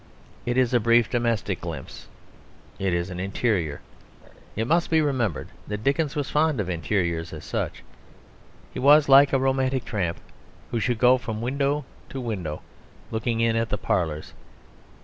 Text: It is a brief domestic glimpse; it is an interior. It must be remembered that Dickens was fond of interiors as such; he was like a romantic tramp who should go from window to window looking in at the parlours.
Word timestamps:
It 0.47 0.57
is 0.57 0.73
a 0.73 0.79
brief 0.79 1.11
domestic 1.11 1.61
glimpse; 1.61 2.07
it 2.79 2.91
is 2.91 3.11
an 3.11 3.19
interior. 3.19 3.81
It 4.55 4.65
must 4.65 4.89
be 4.89 4.99
remembered 4.99 5.49
that 5.67 5.83
Dickens 5.83 6.15
was 6.15 6.27
fond 6.31 6.59
of 6.59 6.71
interiors 6.71 7.31
as 7.33 7.45
such; 7.45 7.83
he 8.73 8.79
was 8.79 9.07
like 9.07 9.31
a 9.31 9.37
romantic 9.37 9.85
tramp 9.85 10.19
who 10.71 10.79
should 10.79 10.97
go 10.97 11.19
from 11.19 11.39
window 11.39 11.85
to 12.09 12.19
window 12.19 12.63
looking 13.11 13.41
in 13.41 13.55
at 13.55 13.69
the 13.69 13.77
parlours. 13.77 14.33